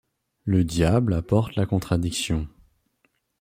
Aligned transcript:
Le 0.45 0.63
diable 0.63 1.13
apporte 1.13 1.55
la 1.55 1.67
contradiction. 1.67 2.47